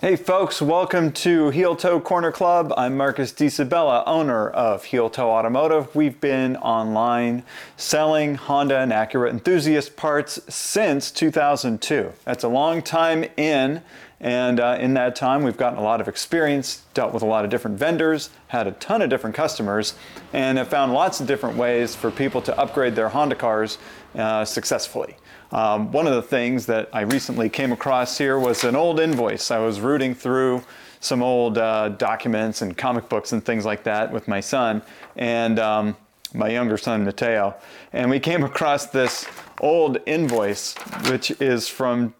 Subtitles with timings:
[0.00, 2.72] Hey folks, welcome to Heel Toe Corner Club.
[2.74, 5.94] I'm Marcus DiSabella, owner of Heel Toe Automotive.
[5.94, 7.42] We've been online
[7.76, 12.14] selling Honda and Acura enthusiast parts since 2002.
[12.24, 13.82] That's a long time in,
[14.20, 17.44] and uh, in that time we've gotten a lot of experience, dealt with a lot
[17.44, 19.94] of different vendors, had a ton of different customers,
[20.32, 23.78] and have found lots of different ways for people to upgrade their Honda cars
[24.14, 25.16] uh, successfully.
[25.52, 29.50] Um, one of the things that I recently came across here was an old invoice.
[29.50, 30.62] I was rooting through
[31.00, 34.82] some old uh, documents and comic books and things like that with my son
[35.16, 35.96] and um,
[36.34, 37.54] my younger son Mateo,
[37.92, 39.26] and we came across this
[39.60, 40.74] old invoice,
[41.08, 42.14] which is from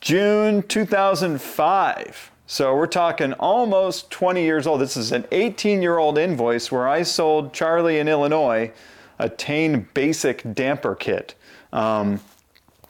[0.00, 2.30] June 2005.
[2.46, 4.80] So we're talking almost 20 years old.
[4.80, 8.72] This is an 18 year old invoice where I sold Charlie in Illinois
[9.18, 11.34] a Tein Basic damper kit.
[11.72, 12.20] Um,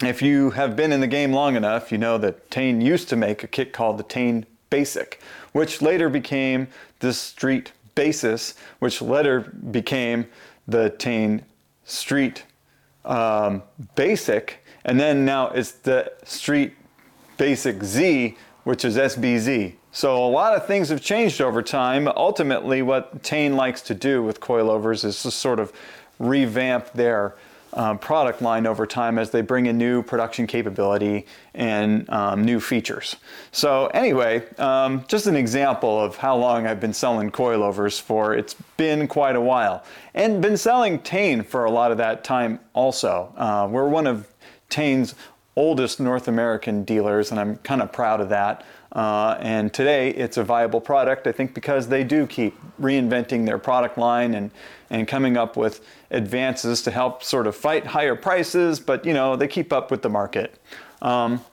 [0.00, 3.16] if you have been in the game long enough, you know that Tein used to
[3.16, 5.20] make a kit called the Tein Basic,
[5.52, 6.68] which later became
[7.00, 10.26] the Street Basis, which later became
[10.68, 11.44] the Tein
[11.84, 12.44] Street
[13.04, 13.64] um,
[13.96, 16.74] Basic, and then now it's the Street
[17.40, 19.72] Basic Z, which is SBZ.
[19.92, 22.06] So a lot of things have changed over time.
[22.06, 25.72] Ultimately, what Tein likes to do with coilovers is to sort of
[26.18, 27.36] revamp their
[27.72, 31.24] um, product line over time as they bring in new production capability
[31.54, 33.16] and um, new features.
[33.52, 38.34] So anyway, um, just an example of how long I've been selling coilovers for.
[38.34, 39.82] It's been quite a while
[40.12, 43.32] and been selling Tein for a lot of that time also.
[43.34, 44.28] Uh, we're one of
[44.68, 45.14] Tein's
[45.56, 48.64] oldest North American dealers and I'm kind of proud of that.
[48.92, 53.58] Uh, and today it's a viable product, I think, because they do keep reinventing their
[53.58, 54.50] product line and,
[54.90, 59.36] and coming up with advances to help sort of fight higher prices, but you know,
[59.36, 60.58] they keep up with the market.
[61.02, 61.44] Um,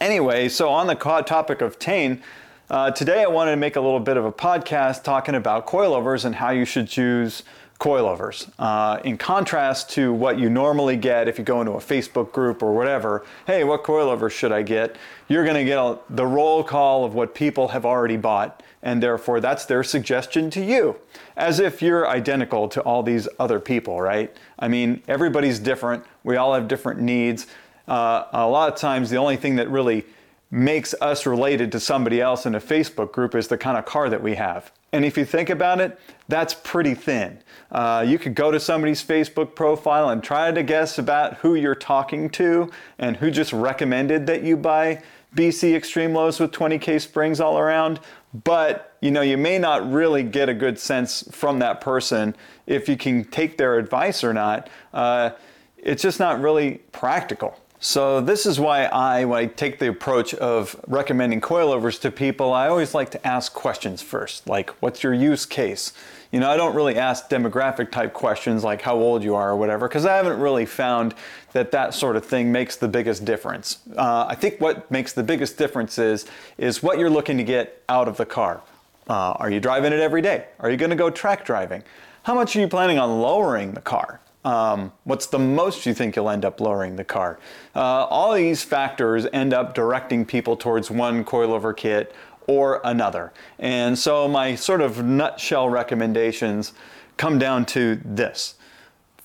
[0.00, 2.22] anyway, so on the topic of Tein,
[2.68, 6.24] uh, today I wanted to make a little bit of a podcast talking about coilovers
[6.24, 7.42] and how you should choose
[7.80, 8.50] coilovers.
[8.58, 12.62] Uh, in contrast to what you normally get if you go into a Facebook group
[12.62, 14.96] or whatever, hey, what coilover should I get?
[15.28, 19.02] You're going to get a, the roll call of what people have already bought, and
[19.02, 20.96] therefore that's their suggestion to you,
[21.36, 24.36] as if you're identical to all these other people, right?
[24.58, 26.04] I mean, everybody's different.
[26.22, 27.46] We all have different needs.
[27.88, 30.04] Uh, a lot of times, the only thing that really
[30.50, 34.10] makes us related to somebody else in a Facebook group is the kind of car
[34.10, 34.70] that we have.
[34.92, 37.38] And if you think about it, that's pretty thin.
[37.70, 41.76] Uh, you could go to somebody's Facebook profile and try to guess about who you're
[41.76, 45.02] talking to and who just recommended that you buy
[45.34, 48.00] BC Extreme Lows with 20K springs all around.
[48.44, 52.36] But you know, you may not really get a good sense from that person
[52.66, 54.68] if you can take their advice or not.
[54.92, 55.30] Uh,
[55.76, 57.58] it's just not really practical.
[57.82, 62.52] So this is why I, when I take the approach of recommending coilovers to people,
[62.52, 65.94] I always like to ask questions first, like what's your use case?
[66.30, 69.56] You know, I don't really ask demographic type questions like how old you are or
[69.56, 71.14] whatever, because I haven't really found
[71.52, 73.78] that that sort of thing makes the biggest difference.
[73.96, 76.26] Uh, I think what makes the biggest difference is,
[76.58, 78.60] is what you're looking to get out of the car.
[79.08, 80.44] Uh, are you driving it every day?
[80.58, 81.82] Are you going to go track driving?
[82.24, 84.20] How much are you planning on lowering the car?
[84.44, 87.38] Um, what's the most you think you'll end up lowering the car?
[87.74, 92.14] Uh, all these factors end up directing people towards one coilover kit
[92.46, 93.32] or another.
[93.58, 96.72] And so my sort of nutshell recommendations
[97.16, 98.54] come down to this.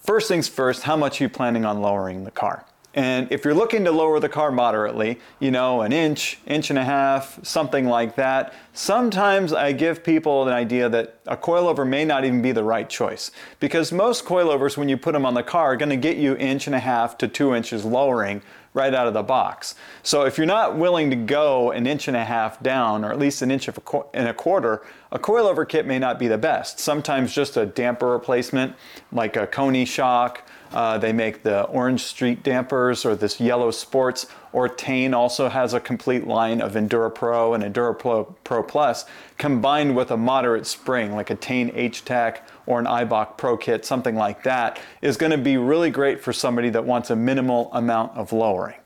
[0.02, 2.66] First things first, how much are you planning on lowering the car?
[2.96, 6.80] And if you're looking to lower the car moderately, you know, an inch, inch and
[6.80, 12.06] a half, something like that, sometimes I give people an idea that a coilover may
[12.06, 13.32] not even be the right choice.
[13.60, 16.38] Because most coilovers, when you put them on the car, are going to get you
[16.38, 18.42] inch and a half to two inches lowering
[18.74, 19.76] right out of the box.
[20.04, 23.20] So if you're not willing to go an inch and a half down, or at
[23.20, 26.80] least an inch and a quarter, a coilover kit may not be the best.
[26.80, 28.76] Sometimes just a damper replacement,
[29.12, 34.28] like a Koni shock, uh, they make the Orange Street dampers or this Yellow Sports.
[34.52, 39.06] Or Tein also has a complete line of Endura Pro and Endura Pro, Pro Plus
[39.38, 44.16] combined with a moderate spring like a Tein H-Tech or an Eibach Pro Kit, something
[44.16, 48.16] like that, is going to be really great for somebody that wants a minimal amount
[48.18, 48.78] of lowering.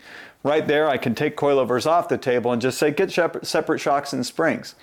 [0.43, 4.13] Right there, I can take coilovers off the table and just say get separate shocks
[4.13, 4.75] and springs.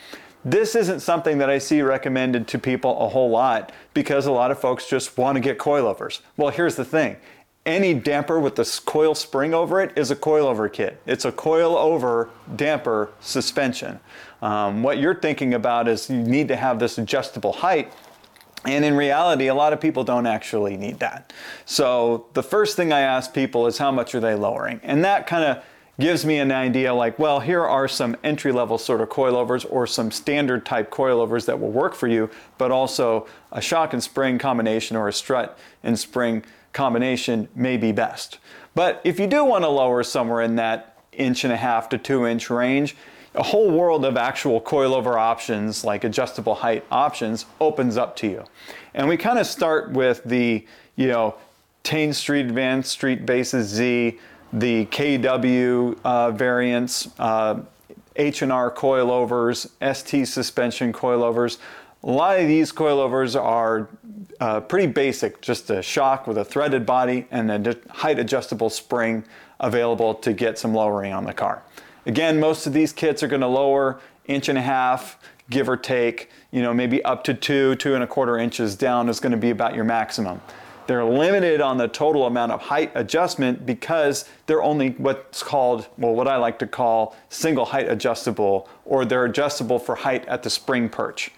[0.45, 4.51] This isn't something that I see recommended to people a whole lot because a lot
[4.51, 6.21] of folks just want to get coilovers.
[6.37, 7.17] Well, here's the thing.
[7.65, 11.01] Any damper with the coil spring over it is a coilover kit.
[11.05, 13.99] It's a coil over damper suspension.
[14.41, 17.93] Um, what you're thinking about is you need to have this adjustable height
[18.67, 21.33] and in reality, a lot of people don't actually need that.
[21.65, 24.81] So the first thing I ask people is how much are they lowering?
[24.83, 25.65] And that kind of
[25.99, 29.87] gives me an idea like, well, here are some entry level sort of coilovers or
[29.87, 32.29] some standard type coilovers that will work for you,
[32.59, 37.93] but also a shock and spring combination or a strut and spring combination may be
[37.93, 38.39] best.
[38.75, 41.99] But if you do want to lower somewhere in that inch and a half to
[41.99, 42.95] two inch range,
[43.35, 48.45] a whole world of actual coilover options like adjustable height options opens up to you.
[48.95, 50.67] And we kind of start with the,
[50.97, 51.37] you know,
[51.83, 54.19] Tein Street Advanced Street Basis Z,
[54.53, 57.61] the KW uh, variants, uh,
[58.17, 61.59] H&R coilovers, ST suspension coilovers.
[62.03, 63.89] A lot of these coilovers are
[64.41, 69.25] uh, pretty basic, just a shock with a threaded body and a height adjustable spring
[69.61, 71.63] available to get some lowering on the car.
[72.05, 75.19] Again, most of these kits are going to lower inch and a half,
[75.51, 79.09] give or take, you know, maybe up to two, two and a quarter inches down
[79.09, 80.41] is going to be about your maximum.
[80.87, 86.15] They're limited on the total amount of height adjustment because they're only what's called, well,
[86.15, 90.51] what I like to call single height adjustable, or they're adjustable for height at the
[90.51, 91.33] spring perch.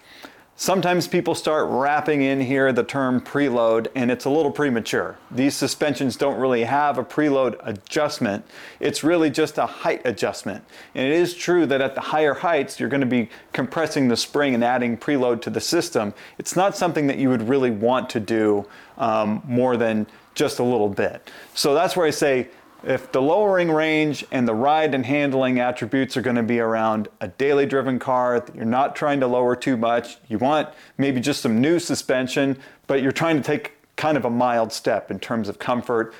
[0.61, 5.17] Sometimes people start wrapping in here the term preload and it's a little premature.
[5.31, 8.43] These suspensions don't really have a preload adjustment.
[8.81, 10.65] It's really just a height adjustment.
[10.95, 14.17] And it is true that at the higher heights, you're going to be compressing the
[14.17, 16.13] spring and adding preload to the system.
[16.37, 18.65] It's not something that you would really want to do
[18.97, 21.31] um, more than just a little bit.
[21.53, 22.49] So that's where I say
[22.83, 27.09] if the lowering range and the ride and handling attributes are going to be around
[27.19, 31.19] a daily driven car that you're not trying to lower too much, you want maybe
[31.19, 35.19] just some new suspension, but you're trying to take kind of a mild step in
[35.19, 36.13] terms of comfort,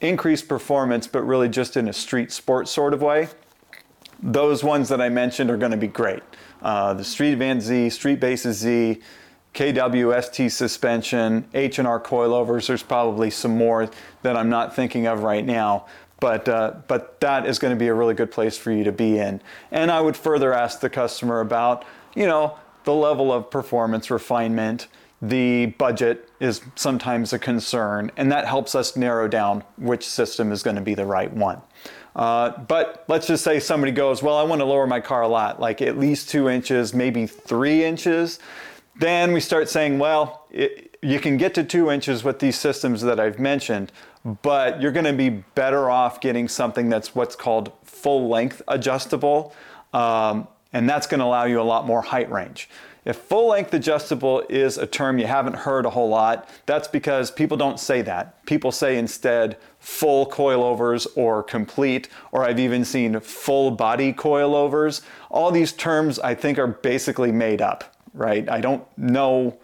[0.00, 3.28] increased performance, but really just in a street sport sort of way,
[4.22, 6.22] those ones that I mentioned are going to be great.
[6.62, 9.00] Uh, the Street Van Z, Street Basis Z,
[9.56, 12.66] KWST suspension, H&R coilovers.
[12.66, 13.90] There's probably some more
[14.22, 15.86] that I'm not thinking of right now.
[16.20, 18.92] But, uh, but that is going to be a really good place for you to
[18.92, 19.40] be in.
[19.70, 24.88] And I would further ask the customer about, you know, the level of performance refinement.
[25.20, 30.62] The budget is sometimes a concern, and that helps us narrow down which system is
[30.62, 31.60] going to be the right one.
[32.14, 35.28] Uh, but let's just say somebody goes, Well, I want to lower my car a
[35.28, 38.38] lot, like at least two inches, maybe three inches.
[38.98, 43.02] Then we start saying, well, it, you can get to two inches with these systems
[43.02, 43.92] that I've mentioned,
[44.42, 49.54] but you're going to be better off getting something that's what's called full length adjustable.
[49.92, 52.68] Um, and that's going to allow you a lot more height range.
[53.04, 57.30] If full length adjustable is a term you haven't heard a whole lot, that's because
[57.30, 58.44] people don't say that.
[58.46, 65.02] People say instead full coilovers or complete, or I've even seen full body coilovers.
[65.30, 68.48] All these terms I think are basically made up right?
[68.48, 69.58] I don't know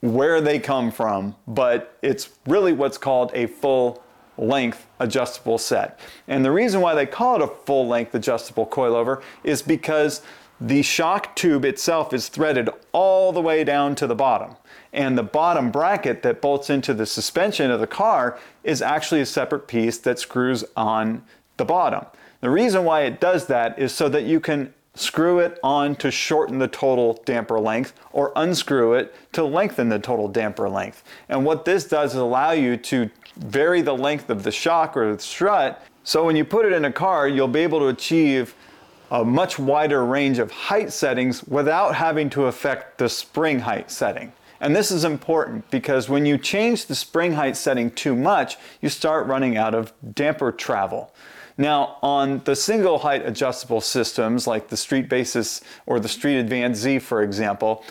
[0.00, 4.02] where they come from, but it's really what's called a full
[4.38, 6.00] length adjustable set.
[6.26, 10.22] And the reason why they call it a full length adjustable coilover is because
[10.60, 14.56] the shock tube itself is threaded all the way down to the bottom.
[14.92, 19.26] And the bottom bracket that bolts into the suspension of the car is actually a
[19.26, 21.22] separate piece that screws on
[21.56, 22.04] the bottom.
[22.40, 26.10] The reason why it does that is so that you can screw it on to
[26.10, 31.04] shorten the total damper length or unscrew it to lengthen the total damper length.
[31.28, 35.14] And what this does is allow you to vary the length of the shock or
[35.14, 35.82] the strut.
[36.04, 38.54] So when you put it in a car, you'll be able to achieve
[39.10, 44.32] a much wider range of height settings without having to affect the spring height setting.
[44.60, 48.88] And this is important because when you change the spring height setting too much, you
[48.88, 51.12] start running out of damper travel.
[51.60, 56.80] Now, on the single height adjustable systems like the Street Basis or the Street Advanced
[56.80, 57.84] Z, for example,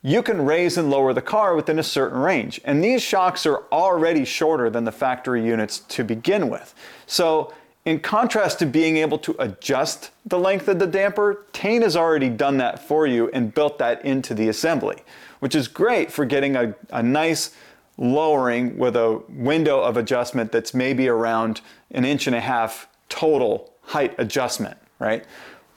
[0.00, 2.62] you can raise and lower the car within a certain range.
[2.64, 6.74] And these shocks are already shorter than the factory units to begin with.
[7.06, 7.52] So,
[7.84, 12.30] in contrast to being able to adjust the length of the damper, Tein has already
[12.30, 14.96] done that for you and built that into the assembly,
[15.40, 17.54] which is great for getting a, a nice
[17.98, 21.60] lowering with a window of adjustment that's maybe around
[21.90, 25.26] an inch and a half total height adjustment, right?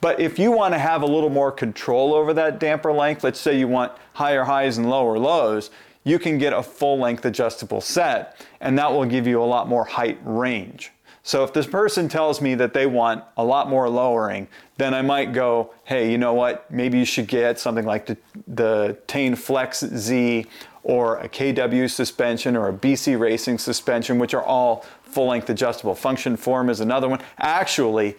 [0.00, 3.40] But if you want to have a little more control over that damper length, let's
[3.40, 5.70] say you want higher highs and lower lows,
[6.04, 9.68] you can get a full length adjustable set and that will give you a lot
[9.68, 10.92] more height range.
[11.22, 15.00] So if this person tells me that they want a lot more lowering, then I
[15.00, 16.70] might go, hey, you know what?
[16.70, 20.44] Maybe you should get something like the, the Tein Flex Z
[20.84, 25.94] or a KW suspension or a BC Racing suspension, which are all full length adjustable.
[25.96, 27.20] Function Form is another one.
[27.38, 28.16] Actually,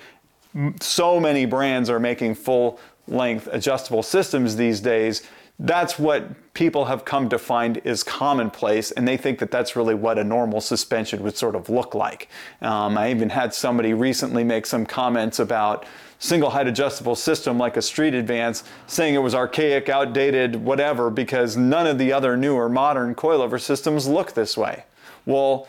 [0.81, 5.21] so many brands are making full length adjustable systems these days
[5.59, 9.95] that's what people have come to find is commonplace, and they think that that's really
[9.95, 12.27] what a normal suspension would sort of look like.
[12.61, 15.85] Um, I even had somebody recently make some comments about
[16.25, 21.55] single height adjustable system like a street advance saying it was archaic outdated whatever because
[21.55, 24.83] none of the other newer modern coilover systems look this way
[25.25, 25.67] well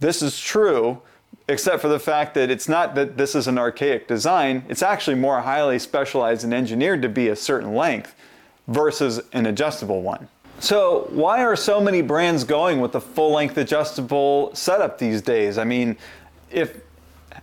[0.00, 1.00] this is true
[1.48, 5.16] except for the fact that it's not that this is an archaic design it's actually
[5.16, 8.14] more highly specialized and engineered to be a certain length
[8.68, 10.28] versus an adjustable one.
[10.58, 15.58] So, why are so many brands going with a full length adjustable setup these days?
[15.58, 15.96] I mean,
[16.50, 16.80] if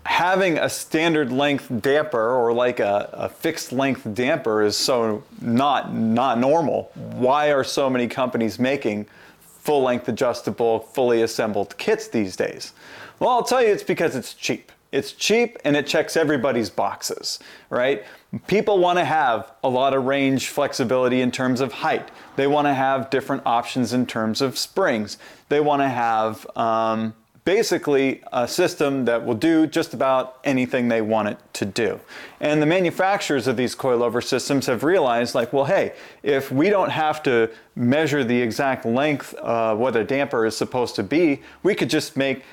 [0.06, 5.94] having a standard length damper or like a, a, fixed length damper is so not
[5.94, 9.06] not normal, why are so many companies making
[9.40, 12.74] full length adjustable, fully assembled kits these days?
[13.20, 14.72] Well, I'll tell you it's because it's cheap.
[14.92, 17.40] It's cheap and it checks everybody's boxes,
[17.72, 18.04] right?
[18.46, 22.10] People want to have a lot of range flexibility in terms of height.
[22.36, 25.18] They want to have different options in terms of springs.
[25.50, 31.02] They want to have um, basically a system that will do just about anything they
[31.02, 32.00] want it to do.
[32.40, 36.92] And the manufacturers of these coilover systems have realized like, well, hey, if we don't
[36.92, 41.76] have to measure the exact length of what a damper is supposed to be, we
[41.76, 42.44] could just make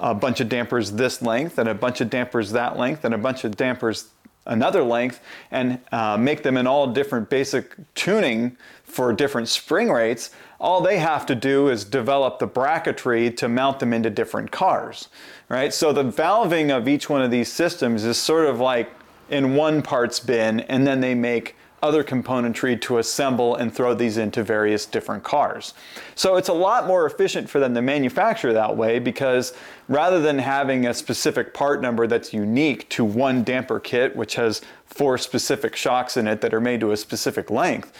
[0.00, 3.18] a bunch of dampers this length and a bunch of dampers that length and a
[3.18, 4.08] bunch of dampers
[4.46, 5.20] another length
[5.50, 10.30] and uh, make them in all different basic tuning for different spring rates,
[10.60, 15.08] all they have to do is develop the bracketry to mount them into different cars,
[15.48, 15.72] right?
[15.72, 18.90] So the valving of each one of these systems is sort of like
[19.30, 24.16] in one parts bin and then they make other componentry to assemble and throw these
[24.16, 25.74] into various different cars.
[26.14, 29.54] So it's a lot more efficient for them to manufacture that way because
[29.88, 34.60] rather than having a specific part number that's unique to one damper kit, which has
[34.84, 37.96] four specific shocks in it that are made to a specific length,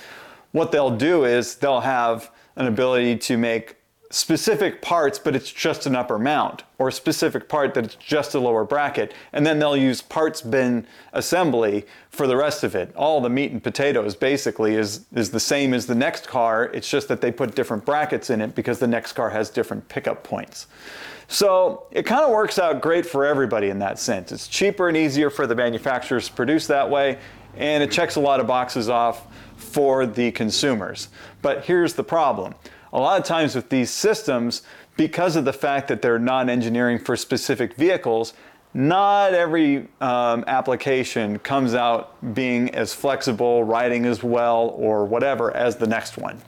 [0.53, 3.77] what they'll do is they'll have an ability to make
[4.13, 8.35] specific parts, but it's just an upper mount, or a specific part that it's just
[8.35, 12.93] a lower bracket, and then they'll use parts bin assembly for the rest of it.
[12.97, 16.91] All the meat and potatoes basically is, is the same as the next car, it's
[16.91, 20.25] just that they put different brackets in it because the next car has different pickup
[20.25, 20.67] points.
[21.29, 24.33] So it kind of works out great for everybody in that sense.
[24.33, 27.19] It's cheaper and easier for the manufacturers to produce that way,
[27.57, 31.09] and it checks a lot of boxes off for the consumers.
[31.43, 32.55] But here's the problem
[32.93, 34.63] a lot of times with these systems,
[34.97, 38.35] because of the fact that they're not engineering for specific vehicles,
[38.73, 45.77] not every um, application comes out being as flexible, riding as well, or whatever as
[45.77, 46.41] the next one.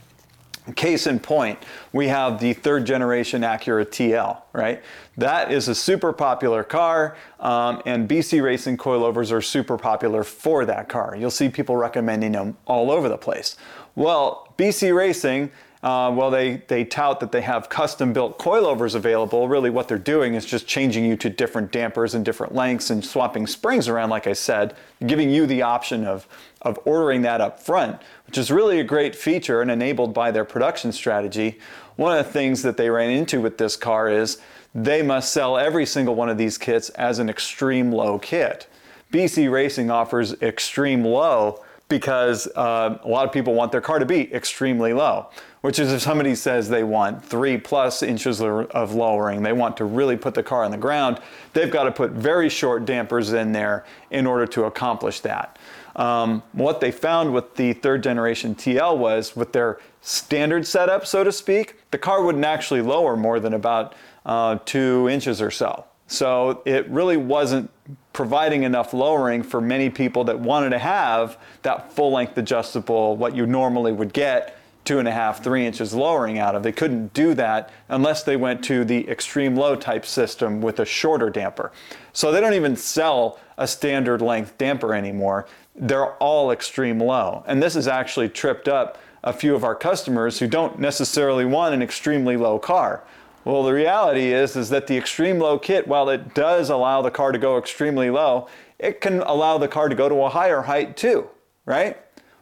[0.77, 1.59] Case in point,
[1.93, 4.81] we have the third generation Acura TL, right?
[5.17, 10.65] That is a super popular car, um, and BC Racing coilovers are super popular for
[10.65, 11.17] that car.
[11.19, 13.57] You'll see people recommending them all over the place.
[13.97, 15.51] Well, BC Racing
[15.83, 19.49] uh, well, they, they tout that they have custom built coilovers available.
[19.49, 23.05] Really, what they're doing is just changing you to different dampers and different lengths and
[23.05, 26.29] swapping springs around, like I said, giving you the option of,
[26.61, 30.45] of ordering that up front, which is really a great feature and enabled by their
[30.45, 31.59] production strategy.
[31.97, 34.39] One of the things that they ran into with this car is
[34.73, 38.69] they must sell every single one of these kits as an extreme low kit.
[39.13, 41.63] BC Racing offers extreme low
[42.01, 45.29] because uh, a lot of people want their car to be extremely low
[45.63, 49.85] which is if somebody says they want three plus inches of lowering, they want to
[49.85, 51.21] really put the car on the ground,
[51.53, 55.59] they've got to put very short dampers in there in order to accomplish that.
[55.95, 61.23] Um, what they found with the third generation TL was with their standard setup, so
[61.23, 63.95] to speak, the car wouldn't actually lower more than about
[64.27, 65.85] uh, two inches or so.
[66.07, 67.71] So it really wasn't
[68.13, 73.35] providing enough lowering for many people that wanted to have that full length adjustable, what
[73.35, 76.63] you normally would get two and a half, three inches lowering out of.
[76.63, 80.85] They couldn't do that unless they went to the extreme low type system with a
[80.85, 81.71] shorter damper.
[82.13, 85.47] So they don't even sell a standard length damper anymore.
[85.77, 87.45] They're all extreme low.
[87.47, 91.75] And this has actually tripped up a few of our customers who don't necessarily want
[91.75, 93.05] an extremely low car.
[93.45, 97.11] Well, the reality is is that the extreme low kit, while it does allow the
[97.11, 100.63] car to go extremely low, it can allow the car to go to a higher
[100.63, 101.29] height too,
[101.67, 101.97] right?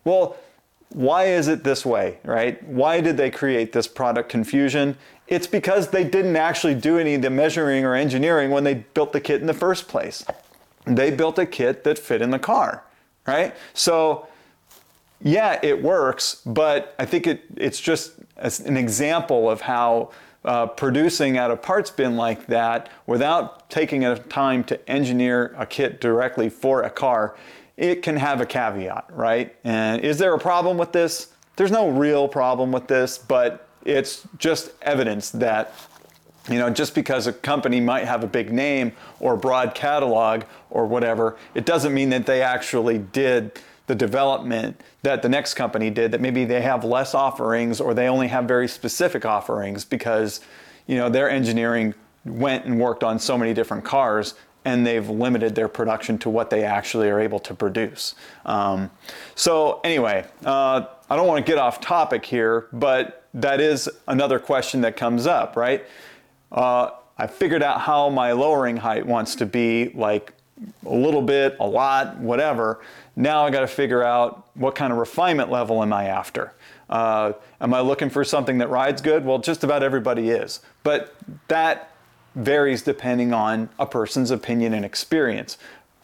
[0.04, 0.36] Well,
[0.90, 2.62] why is it this way, right?
[2.66, 4.96] Why did they create this product confusion?
[5.28, 9.12] It's because they didn't actually do any of the measuring or engineering when they built
[9.12, 10.24] the kit in the first place.
[10.86, 12.82] They built a kit that fit in the car,
[13.26, 13.54] right?
[13.72, 14.26] So,
[15.22, 20.10] yeah, it works, but I think it, it's just an example of how
[20.44, 25.66] uh, producing out of parts bin like that without taking a time to engineer a
[25.66, 27.36] kit directly for a car
[27.76, 29.56] it can have a caveat, right?
[29.64, 31.28] And is there a problem with this?
[31.60, 35.74] there's no real problem with this, but it's just evidence that
[36.48, 40.44] you know, just because a company might have a big name or a broad catalog
[40.70, 45.90] or whatever, it doesn't mean that they actually did the development that the next company
[45.90, 50.40] did, that maybe they have less offerings or they only have very specific offerings because,
[50.86, 51.92] you know, their engineering
[52.24, 56.50] went and worked on so many different cars and they've limited their production to what
[56.50, 58.14] they actually are able to produce.
[58.46, 58.92] Um,
[59.34, 64.38] so anyway, uh, I don't want to get off topic here, but that is another
[64.38, 65.84] question that comes up, right?
[66.52, 70.32] Uh, I figured out how my lowering height wants to be, like
[70.86, 72.80] a little bit, a lot, whatever.
[73.16, 76.54] Now I got to figure out what kind of refinement level am I after.
[76.88, 79.24] Uh, am I looking for something that rides good?
[79.24, 80.60] Well, just about everybody is.
[80.82, 81.14] But
[81.48, 81.92] that
[82.34, 85.58] varies depending on a person's opinion and experience.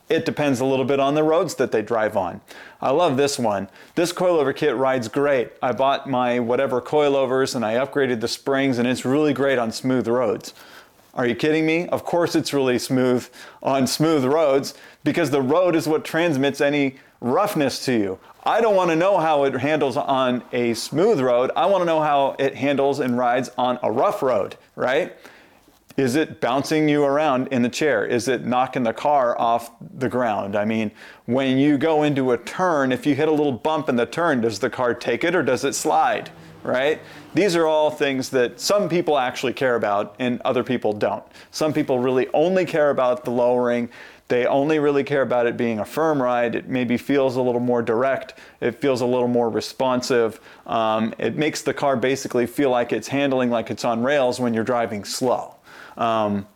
[0.09, 2.41] It depends a little bit on the roads that they drive on.
[2.81, 3.69] I love this one.
[3.97, 5.51] This coilover kit rides great.
[5.61, 9.73] I bought my whatever coilovers and I upgraded the springs and it's really great on
[9.73, 10.55] smooth roads.
[11.17, 11.89] Are you kidding me?
[11.89, 13.27] Of course it's really smooth
[13.63, 18.19] on smooth roads because the road is what transmits any roughness to you.
[18.45, 21.51] I don't want to know how it handles on a smooth road.
[21.57, 25.17] I want to know how it handles and rides on a rough road, right?
[25.97, 28.05] Is it bouncing you around in the chair?
[28.05, 30.55] Is it knocking the car off the ground?
[30.55, 30.91] I mean,
[31.25, 34.43] when you go into a turn, if you hit a little bump in the turn,
[34.43, 36.31] does the car take it or does it slide?
[36.67, 37.01] Right?
[37.33, 41.23] These are all things that some people actually care about and other people don't.
[41.53, 43.89] Some people really only care about the lowering.
[44.27, 46.57] They only really care about it being a firm ride.
[46.57, 48.35] It maybe feels a little more direct.
[48.61, 50.41] It feels a little more responsive.
[50.67, 54.53] Um, it makes the car basically feel like it's handling like it's on rails when
[54.53, 55.55] you're driving slow.
[55.97, 56.49] Um,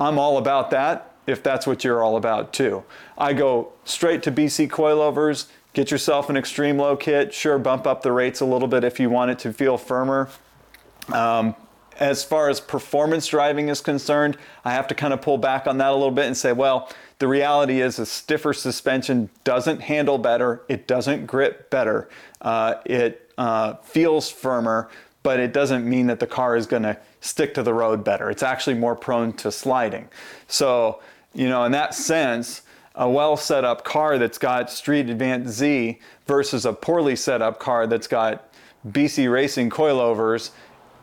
[0.00, 2.82] I'm all about that if that's what you're all about too.
[3.16, 8.02] I go straight to BC coilovers, get yourself an extreme low kit, sure, bump up
[8.02, 10.30] the rates a little bit if you want it to feel firmer.
[11.12, 11.54] Um,
[11.98, 15.78] as far as performance driving is concerned, I have to kind of pull back on
[15.78, 20.18] that a little bit and say, well, the reality is a stiffer suspension doesn't handle
[20.18, 22.08] better, it doesn't grip better,
[22.40, 24.88] uh, it uh, feels firmer,
[25.22, 28.30] but it doesn't mean that the car is going to stick to the road better.
[28.30, 30.08] It's actually more prone to sliding.
[30.48, 31.00] So,
[31.32, 32.62] you know, in that sense,
[32.94, 37.58] a well set up car that's got Street Advance Z versus a poorly set up
[37.58, 38.52] car that's got
[38.86, 40.50] BC Racing coilovers,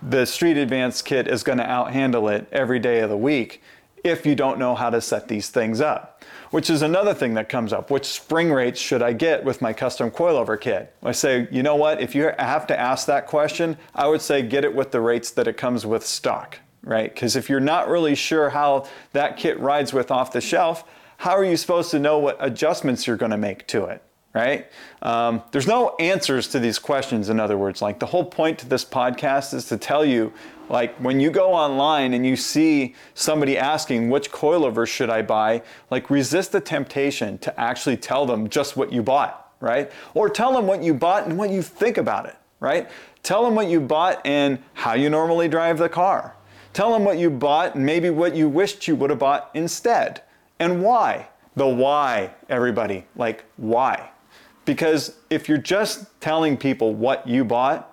[0.01, 3.61] the Street Advance kit is going to outhandle it every day of the week
[4.03, 6.11] if you don't know how to set these things up
[6.51, 7.89] which is another thing that comes up.
[7.89, 10.93] Which spring rates should I get with my custom coilover kit?
[11.01, 14.41] I say, you know what, if you have to ask that question, I would say
[14.41, 17.11] get it with the rates that it comes with stock, right?
[17.11, 20.83] Because if you're not really sure how that kit rides with off the shelf,
[21.21, 24.01] how are you supposed to know what adjustments you're going to make to it?
[24.33, 24.71] right?
[25.01, 27.81] Um, there's no answers to these questions, in other words.
[27.81, 30.31] Like the whole point to this podcast is to tell you,
[30.69, 35.61] like when you go online and you see somebody asking, which coilover should I buy?
[35.91, 39.91] Like resist the temptation to actually tell them just what you bought, right?
[40.13, 42.89] Or tell them what you bought and what you think about it, right?
[43.21, 46.35] Tell them what you bought and how you normally drive the car.
[46.73, 50.23] Tell them what you bought and maybe what you wished you would have bought instead
[50.61, 51.27] and why.
[51.55, 53.05] The why, everybody.
[53.15, 54.11] Like, why?
[54.63, 57.87] Because if you're just telling people what you bought,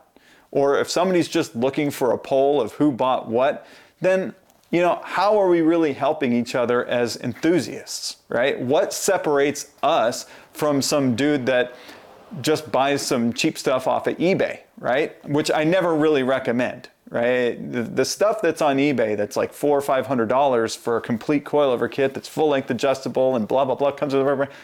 [0.50, 3.66] or if somebody's just looking for a poll of who bought what,
[4.00, 4.34] then
[4.70, 8.60] you know, how are we really helping each other as enthusiasts, right?
[8.60, 11.74] What separates us from some dude that
[12.42, 15.24] just buys some cheap stuff off of eBay, right?
[15.26, 17.72] Which I never really recommend, right?
[17.72, 21.00] The, the stuff that's on eBay that's like four or five hundred dollars for a
[21.00, 24.54] complete coilover kit that's full length adjustable and blah blah blah comes with everything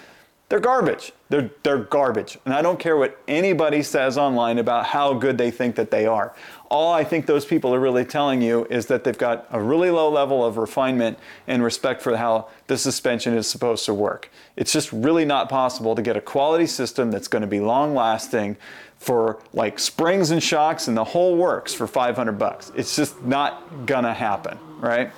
[0.54, 1.10] they're garbage.
[1.30, 2.38] They're, they're garbage.
[2.44, 6.06] And I don't care what anybody says online about how good they think that they
[6.06, 6.32] are.
[6.70, 9.90] All I think those people are really telling you is that they've got a really
[9.90, 14.30] low level of refinement and respect for how the suspension is supposed to work.
[14.54, 17.92] It's just really not possible to get a quality system that's going to be long
[17.92, 18.56] lasting
[18.98, 22.70] for like springs and shocks and the whole works for 500 bucks.
[22.76, 25.10] It's just not going to happen, right?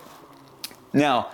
[0.94, 1.28] Now,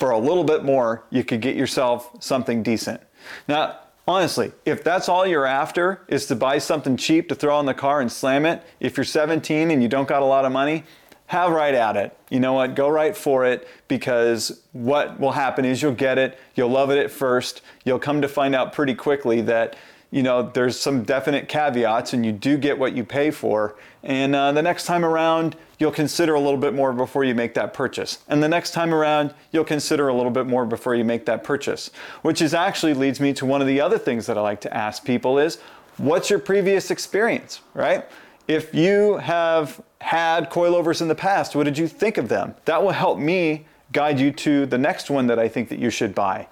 [0.00, 3.02] for a little bit more, you could get yourself something decent.
[3.46, 7.66] Now, honestly, if that's all you're after is to buy something cheap to throw in
[7.66, 10.52] the car and slam it, if you're 17 and you don't got a lot of
[10.52, 10.84] money,
[11.26, 12.16] have right at it.
[12.30, 12.74] You know what?
[12.74, 16.98] Go right for it because what will happen is you'll get it, you'll love it
[16.98, 19.76] at first, you'll come to find out pretty quickly that
[20.10, 23.76] you know, there's some definite caveats and you do get what you pay for.
[24.02, 27.54] And uh, the next time around, you'll consider a little bit more before you make
[27.54, 28.18] that purchase.
[28.28, 31.42] And the next time around, you'll consider a little bit more before you make that
[31.42, 31.90] purchase.
[32.22, 34.76] Which is actually leads me to one of the other things that I like to
[34.76, 35.58] ask people is,
[35.96, 38.06] what's your previous experience, right?
[38.46, 42.54] If you have had coilovers in the past, what did you think of them?
[42.66, 45.90] That will help me guide you to the next one that I think that you
[45.90, 46.46] should buy.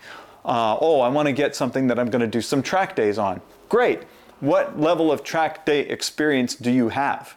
[0.45, 3.19] Uh, oh, I want to get something that I'm going to do some track days
[3.19, 3.43] on.
[3.69, 4.05] Great.
[4.41, 7.37] What level of track day experience do you have?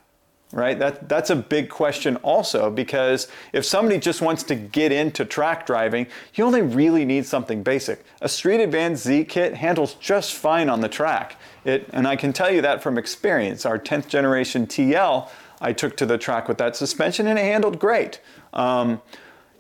[0.54, 0.78] Right?
[0.78, 5.66] That, that's a big question also because if somebody just wants to get into track
[5.66, 8.04] driving, you only really need something basic.
[8.22, 11.38] A Street Advance Z kit handles just fine on the track.
[11.64, 13.66] It, and I can tell you that from experience.
[13.66, 15.30] Our 10th generation TL,
[15.62, 18.20] I took to the track with that suspension and it handled great.
[18.52, 19.02] Um,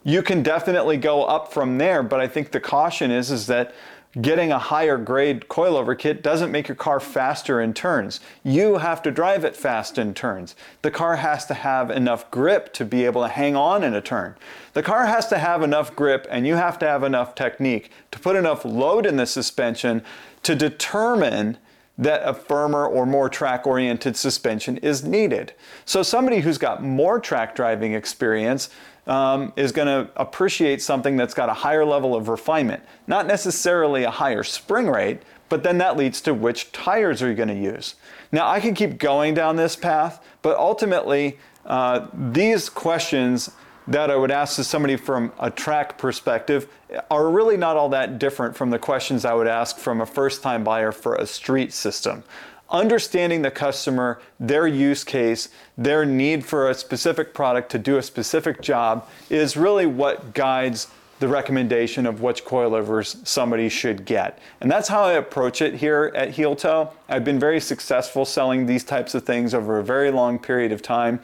[0.03, 3.73] you can definitely go up from there, but I think the caution is, is that
[4.19, 8.19] getting a higher grade coilover kit doesn't make your car faster in turns.
[8.43, 10.55] You have to drive it fast in turns.
[10.81, 14.01] The car has to have enough grip to be able to hang on in a
[14.01, 14.35] turn.
[14.73, 18.19] The car has to have enough grip and you have to have enough technique to
[18.19, 20.03] put enough load in the suspension
[20.43, 21.57] to determine
[22.01, 25.53] that a firmer or more track oriented suspension is needed.
[25.85, 28.71] So somebody who's got more track driving experience
[29.05, 32.83] um, is going to appreciate something that's got a higher level of refinement.
[33.05, 37.35] Not necessarily a higher spring rate, but then that leads to which tires are you
[37.35, 37.95] going to use.
[38.31, 43.51] Now, I can keep going down this path, but ultimately, uh, these questions
[43.87, 46.67] that I would ask to somebody from a track perspective
[47.09, 50.43] are really not all that different from the questions I would ask from a first
[50.43, 52.23] time buyer for a street system
[52.71, 58.01] understanding the customer, their use case, their need for a specific product to do a
[58.01, 60.87] specific job is really what guides
[61.19, 64.39] the recommendation of which coilovers somebody should get.
[64.59, 66.91] And that's how I approach it here at Heel Toe.
[67.07, 70.81] I've been very successful selling these types of things over a very long period of
[70.81, 71.19] time.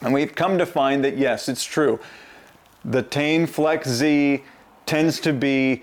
[0.00, 1.98] And we've come to find that yes, it's true.
[2.84, 4.44] The Tein Flex Z
[4.86, 5.82] tends to be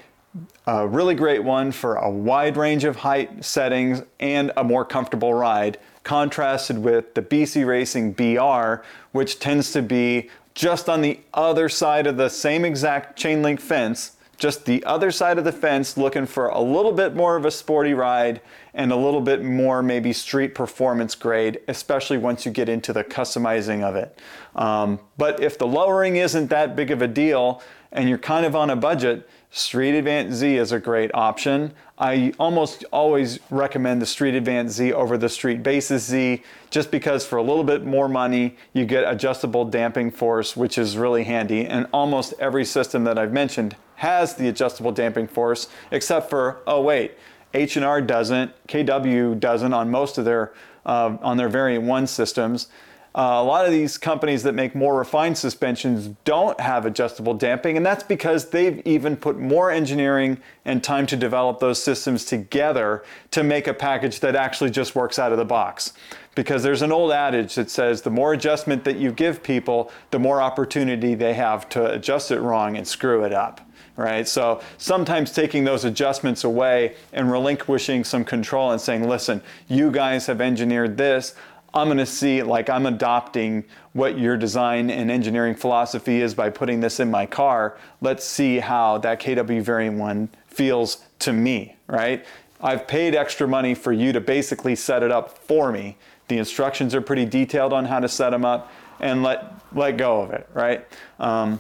[0.67, 5.34] a really great one for a wide range of height settings and a more comfortable
[5.34, 11.67] ride, contrasted with the BC Racing BR, which tends to be just on the other
[11.69, 15.98] side of the same exact chain link fence, just the other side of the fence,
[15.98, 18.41] looking for a little bit more of a sporty ride
[18.74, 23.04] and a little bit more maybe street performance grade, especially once you get into the
[23.04, 24.19] customizing of it.
[24.56, 28.56] Um, but if the lowering isn't that big of a deal and you're kind of
[28.56, 31.71] on a budget, Street Advance Z is a great option.
[31.98, 37.26] I almost always recommend the Street Advance Z over the Street Basis Z just because
[37.26, 41.65] for a little bit more money you get adjustable damping force which is really handy
[41.65, 46.81] and almost every system that I've mentioned has the adjustable damping force except for oh
[46.81, 47.13] wait
[47.53, 50.53] H&R doesn't KW doesn't on most of their
[50.86, 52.67] uh, on their variant 1 systems
[53.15, 57.77] uh, a lot of these companies that make more refined suspensions don't have adjustable damping,
[57.77, 63.05] and that's because they've even put more engineering and time to develop those systems together
[63.31, 65.93] to make a package that actually just works out of the box.
[66.36, 70.19] Because there's an old adage that says the more adjustment that you give people, the
[70.19, 73.64] more opportunity they have to adjust it wrong and screw it up
[73.95, 74.27] right?
[74.27, 80.25] So sometimes taking those adjustments away and relinquishing some control and saying, listen, you guys
[80.27, 81.36] have engineered this.
[81.73, 86.49] I'm going to see, like, I'm adopting what your design and engineering philosophy is by
[86.49, 87.77] putting this in my car.
[87.99, 92.25] Let's see how that KW Variant 1 feels to me, right?
[92.62, 95.97] I've paid extra money for you to basically set it up for me.
[96.29, 100.21] The instructions are pretty detailed on how to set them up and let, let go
[100.21, 100.86] of it, right?
[101.19, 101.60] Um,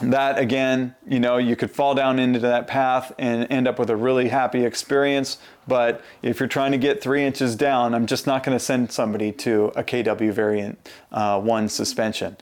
[0.00, 3.90] that again, you know, you could fall down into that path and end up with
[3.90, 5.38] a really happy experience.
[5.68, 8.90] But if you're trying to get three inches down, I'm just not going to send
[8.90, 12.36] somebody to a KW variant uh, one suspension.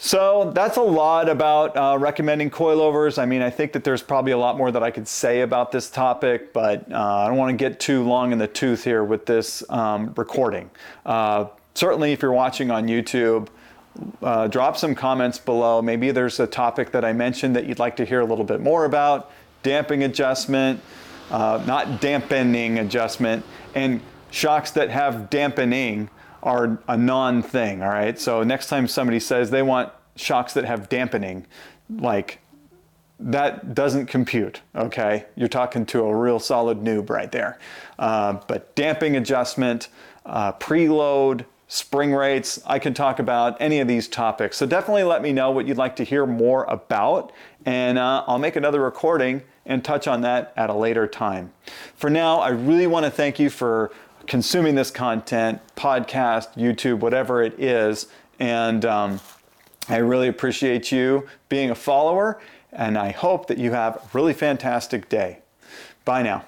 [0.00, 3.20] So that's a lot about uh, recommending coilovers.
[3.20, 5.72] I mean, I think that there's probably a lot more that I could say about
[5.72, 9.02] this topic, but uh, I don't want to get too long in the tooth here
[9.02, 10.70] with this um, recording.
[11.04, 13.48] Uh, certainly, if you're watching on YouTube,
[14.22, 15.82] uh, drop some comments below.
[15.82, 18.60] Maybe there's a topic that I mentioned that you'd like to hear a little bit
[18.60, 19.30] more about.
[19.62, 20.80] Damping adjustment,
[21.30, 26.10] uh, not dampening adjustment, and shocks that have dampening
[26.42, 28.18] are a non thing, all right?
[28.18, 31.46] So next time somebody says they want shocks that have dampening,
[31.90, 32.40] like
[33.20, 35.26] that doesn't compute, okay?
[35.34, 37.58] You're talking to a real solid noob right there.
[37.98, 39.88] Uh, but damping adjustment,
[40.24, 42.60] uh, preload, spring rates.
[42.66, 44.56] I can talk about any of these topics.
[44.56, 47.30] So definitely let me know what you'd like to hear more about,
[47.64, 51.52] and uh, I'll make another recording and touch on that at a later time.
[51.94, 53.92] For now, I really want to thank you for
[54.26, 58.06] consuming this content, podcast, YouTube, whatever it is,
[58.38, 59.20] and um,
[59.88, 62.40] I really appreciate you being a follower,
[62.72, 65.40] and I hope that you have a really fantastic day.
[66.04, 66.44] Bye now.